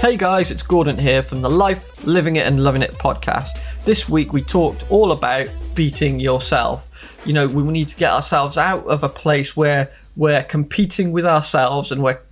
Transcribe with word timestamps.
Hey 0.00 0.16
guys, 0.16 0.50
it's 0.50 0.62
Gordon 0.62 0.96
here 0.96 1.22
from 1.22 1.42
the 1.42 1.50
Life, 1.50 2.06
Living 2.06 2.36
It 2.36 2.46
and 2.46 2.64
Loving 2.64 2.80
It 2.80 2.92
podcast. 2.92 3.84
This 3.84 4.08
week 4.08 4.32
we 4.32 4.40
talked 4.40 4.90
all 4.90 5.12
about 5.12 5.46
beating 5.74 6.18
yourself. 6.18 7.18
You 7.26 7.34
know, 7.34 7.46
we 7.46 7.62
need 7.64 7.90
to 7.90 7.96
get 7.96 8.10
ourselves 8.10 8.56
out 8.56 8.86
of 8.86 9.04
a 9.04 9.10
place 9.10 9.54
where 9.54 9.90
we're 10.16 10.42
competing 10.42 11.12
with 11.12 11.26
ourselves 11.26 11.92
and 11.92 12.02
we're 12.02 12.22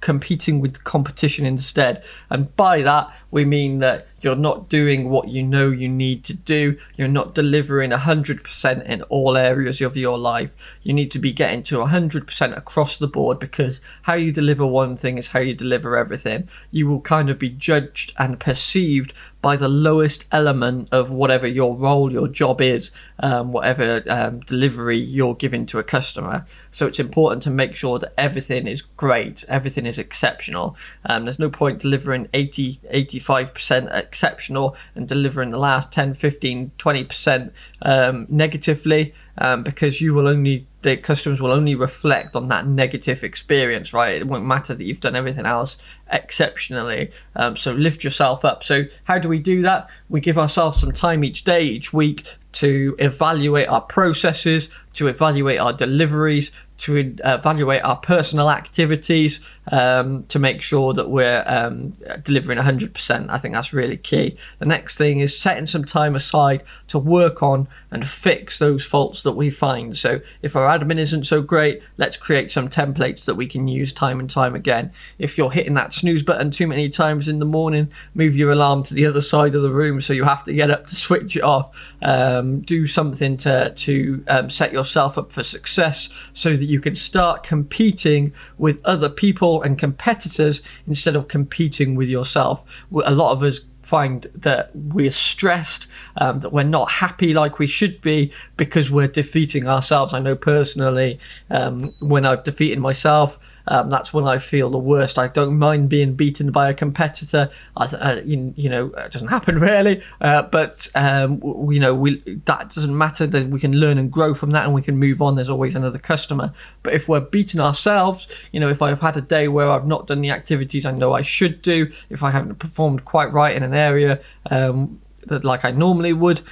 competing 0.00 0.60
with 0.60 0.84
competition 0.84 1.44
instead. 1.44 2.04
And 2.30 2.54
by 2.54 2.82
that, 2.82 3.12
we 3.32 3.44
mean 3.44 3.80
that 3.80 4.06
you're 4.20 4.34
not 4.34 4.68
doing 4.68 5.10
what 5.10 5.28
you 5.28 5.42
know 5.42 5.70
you 5.70 5.88
need 5.88 6.24
to 6.24 6.34
do. 6.34 6.78
You're 6.96 7.08
not 7.08 7.34
delivering 7.34 7.90
100% 7.90 8.84
in 8.86 9.02
all 9.02 9.36
areas 9.36 9.80
of 9.80 9.96
your 9.96 10.18
life. 10.18 10.56
You 10.82 10.92
need 10.94 11.10
to 11.12 11.18
be 11.18 11.32
getting 11.32 11.62
to 11.64 11.78
100% 11.78 12.56
across 12.56 12.96
the 12.96 13.08
board 13.08 13.38
because 13.38 13.80
how 14.02 14.14
you 14.14 14.32
deliver 14.32 14.66
one 14.66 14.96
thing 14.96 15.18
is 15.18 15.28
how 15.28 15.40
you 15.40 15.54
deliver 15.54 15.96
everything. 15.96 16.48
You 16.70 16.88
will 16.88 17.00
kind 17.00 17.28
of 17.28 17.38
be 17.38 17.50
judged 17.50 18.14
and 18.18 18.40
perceived 18.40 19.12
by 19.42 19.56
the 19.56 19.68
lowest 19.68 20.24
element 20.32 20.88
of 20.90 21.10
whatever 21.12 21.46
your 21.46 21.76
role, 21.76 22.10
your 22.10 22.26
job 22.26 22.60
is, 22.60 22.90
um, 23.20 23.52
whatever 23.52 24.02
um, 24.08 24.40
delivery 24.40 24.98
you're 24.98 25.36
giving 25.36 25.66
to 25.66 25.78
a 25.78 25.84
customer. 25.84 26.44
So 26.72 26.86
it's 26.86 26.98
important 26.98 27.44
to 27.44 27.50
make 27.50 27.76
sure 27.76 28.00
that 28.00 28.12
everything 28.18 28.66
is 28.66 28.82
great, 28.82 29.44
everything 29.48 29.86
is 29.86 30.00
exceptional. 30.00 30.76
Um, 31.04 31.26
there's 31.26 31.38
no 31.38 31.48
point 31.48 31.80
delivering 31.80 32.28
80, 32.34 32.80
85% 32.92 34.05
exceptional 34.06 34.76
and 34.94 35.08
delivering 35.08 35.50
the 35.50 35.58
last 35.58 35.92
10, 35.92 36.14
15, 36.14 36.72
20% 36.78 37.50
um, 37.82 38.26
negatively 38.28 39.14
um, 39.38 39.62
because 39.62 40.00
you 40.00 40.14
will 40.14 40.28
only 40.28 40.66
the 40.82 40.96
customers 40.96 41.40
will 41.40 41.50
only 41.50 41.74
reflect 41.74 42.36
on 42.36 42.46
that 42.46 42.64
negative 42.64 43.24
experience, 43.24 43.92
right? 43.92 44.14
It 44.14 44.28
won't 44.28 44.44
matter 44.44 44.72
that 44.72 44.84
you've 44.84 45.00
done 45.00 45.16
everything 45.16 45.44
else 45.44 45.76
exceptionally. 46.12 47.10
Um, 47.34 47.56
so 47.56 47.72
lift 47.72 48.04
yourself 48.04 48.44
up. 48.44 48.62
So 48.62 48.84
how 49.02 49.18
do 49.18 49.28
we 49.28 49.40
do 49.40 49.62
that? 49.62 49.88
We 50.08 50.20
give 50.20 50.38
ourselves 50.38 50.78
some 50.78 50.92
time 50.92 51.24
each 51.24 51.42
day, 51.42 51.64
each 51.64 51.92
week 51.92 52.24
to 52.52 52.94
evaluate 53.00 53.68
our 53.68 53.80
processes, 53.80 54.70
to 54.92 55.08
evaluate 55.08 55.58
our 55.58 55.72
deliveries, 55.72 56.52
to 56.78 57.16
evaluate 57.24 57.82
our 57.82 57.96
personal 57.96 58.50
activities 58.50 59.40
um, 59.72 60.24
to 60.26 60.38
make 60.38 60.62
sure 60.62 60.92
that 60.92 61.08
we're 61.08 61.42
um, 61.46 61.90
delivering 62.22 62.58
100%. 62.58 63.30
I 63.30 63.38
think 63.38 63.54
that's 63.54 63.72
really 63.72 63.96
key. 63.96 64.36
The 64.58 64.66
next 64.66 64.98
thing 64.98 65.20
is 65.20 65.38
setting 65.38 65.66
some 65.66 65.84
time 65.84 66.14
aside 66.14 66.62
to 66.88 66.98
work 66.98 67.42
on 67.42 67.68
and 67.90 68.06
fix 68.06 68.58
those 68.58 68.84
faults 68.84 69.22
that 69.22 69.32
we 69.32 69.50
find. 69.50 69.96
So 69.96 70.20
if 70.42 70.54
our 70.54 70.66
admin 70.78 70.98
isn't 70.98 71.24
so 71.24 71.40
great, 71.40 71.82
let's 71.96 72.16
create 72.16 72.50
some 72.50 72.68
templates 72.68 73.24
that 73.24 73.36
we 73.36 73.46
can 73.46 73.68
use 73.68 73.92
time 73.92 74.20
and 74.20 74.28
time 74.28 74.54
again. 74.54 74.92
If 75.18 75.38
you're 75.38 75.50
hitting 75.50 75.74
that 75.74 75.92
snooze 75.92 76.22
button 76.22 76.50
too 76.50 76.66
many 76.66 76.88
times 76.88 77.26
in 77.26 77.38
the 77.38 77.44
morning, 77.44 77.90
move 78.14 78.36
your 78.36 78.50
alarm 78.50 78.82
to 78.84 78.94
the 78.94 79.06
other 79.06 79.20
side 79.20 79.54
of 79.54 79.62
the 79.62 79.70
room 79.70 80.00
so 80.00 80.12
you 80.12 80.24
have 80.24 80.44
to 80.44 80.52
get 80.52 80.70
up 80.70 80.86
to 80.88 80.94
switch 80.96 81.36
it 81.36 81.42
off. 81.42 81.94
Um, 82.02 82.60
do 82.60 82.86
something 82.86 83.36
to, 83.38 83.70
to 83.70 84.24
um, 84.28 84.50
set 84.50 84.72
yourself 84.72 85.16
up 85.18 85.32
for 85.32 85.42
success 85.42 86.08
so 86.32 86.56
that 86.56 86.65
you 86.66 86.80
can 86.80 86.96
start 86.96 87.42
competing 87.42 88.32
with 88.58 88.84
other 88.84 89.08
people 89.08 89.62
and 89.62 89.78
competitors 89.78 90.62
instead 90.86 91.16
of 91.16 91.28
competing 91.28 91.94
with 91.94 92.08
yourself. 92.08 92.64
A 93.04 93.12
lot 93.12 93.32
of 93.32 93.42
us 93.42 93.60
find 93.86 94.26
that 94.34 94.74
we're 94.74 95.12
stressed, 95.12 95.86
um, 96.16 96.40
that 96.40 96.52
we're 96.52 96.64
not 96.64 96.90
happy 96.90 97.32
like 97.32 97.60
we 97.60 97.68
should 97.68 98.00
be 98.00 98.32
because 98.56 98.90
we're 98.90 99.06
defeating 99.06 99.68
ourselves. 99.68 100.12
I 100.12 100.18
know 100.18 100.34
personally, 100.34 101.20
um, 101.50 101.94
when 102.00 102.26
I've 102.26 102.42
defeated 102.42 102.80
myself, 102.80 103.38
um, 103.68 103.90
that's 103.90 104.12
when 104.12 104.26
I 104.26 104.38
feel 104.38 104.70
the 104.70 104.78
worst. 104.78 105.18
I 105.18 105.28
don't 105.28 105.58
mind 105.58 105.88
being 105.88 106.14
beaten 106.14 106.50
by 106.52 106.70
a 106.70 106.74
competitor. 106.74 107.50
I, 107.76 107.84
uh, 107.86 108.20
you, 108.24 108.54
you, 108.56 108.68
know, 108.68 108.86
it 108.96 109.12
doesn't 109.12 109.28
happen 109.28 109.58
really, 109.60 110.02
uh, 110.20 110.42
but 110.42 110.88
um, 110.94 111.40
you 111.70 111.80
know, 111.80 111.94
we 111.94 112.20
that 112.44 112.70
doesn't 112.70 112.96
matter. 112.96 113.26
That 113.26 113.48
we 113.48 113.58
can 113.58 113.72
learn 113.76 113.98
and 113.98 114.10
grow 114.10 114.34
from 114.34 114.50
that, 114.50 114.64
and 114.64 114.74
we 114.74 114.82
can 114.82 114.96
move 114.96 115.20
on. 115.20 115.34
There's 115.34 115.50
always 115.50 115.74
another 115.74 115.98
customer. 115.98 116.52
But 116.82 116.94
if 116.94 117.08
we're 117.08 117.20
beating 117.20 117.60
ourselves, 117.60 118.28
you 118.52 118.60
know, 118.60 118.68
if 118.68 118.82
I've 118.82 119.00
had 119.00 119.16
a 119.16 119.20
day 119.20 119.48
where 119.48 119.70
I've 119.70 119.86
not 119.86 120.06
done 120.06 120.20
the 120.20 120.30
activities 120.30 120.86
I 120.86 120.92
know 120.92 121.12
I 121.12 121.22
should 121.22 121.62
do, 121.62 121.90
if 122.08 122.22
I 122.22 122.30
haven't 122.30 122.58
performed 122.58 123.04
quite 123.04 123.32
right 123.32 123.56
in 123.56 123.62
an 123.62 123.74
area 123.76 124.20
um, 124.50 125.00
that 125.26 125.44
like 125.44 125.64
I 125.64 125.70
normally 125.70 126.12
would 126.12 126.42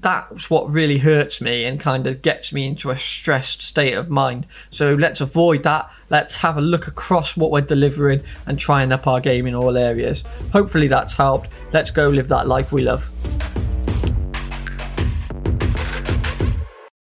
that's 0.00 0.48
what 0.48 0.70
really 0.70 0.98
hurts 0.98 1.40
me 1.40 1.64
and 1.64 1.78
kind 1.78 2.06
of 2.06 2.22
gets 2.22 2.52
me 2.52 2.66
into 2.66 2.90
a 2.90 2.96
stressed 2.96 3.62
state 3.62 3.94
of 3.94 4.08
mind. 4.08 4.46
So 4.70 4.94
let's 4.94 5.20
avoid 5.20 5.64
that. 5.64 5.90
Let's 6.08 6.36
have 6.36 6.56
a 6.56 6.60
look 6.60 6.86
across 6.86 7.36
what 7.36 7.50
we're 7.50 7.60
delivering 7.60 8.22
and 8.46 8.58
try 8.58 8.82
and 8.82 8.92
up 8.92 9.06
our 9.06 9.20
game 9.20 9.46
in 9.46 9.54
all 9.54 9.76
areas. 9.76 10.24
Hopefully 10.52 10.88
that's 10.88 11.14
helped. 11.14 11.50
Let's 11.72 11.90
go 11.90 12.08
live 12.08 12.28
that 12.28 12.48
life 12.48 12.72
we 12.72 12.82
love. 12.82 13.12